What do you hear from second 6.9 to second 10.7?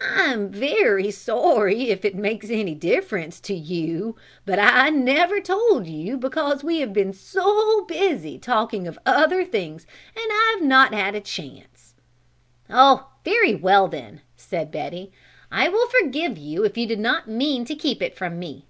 been so busy talking of other things and I have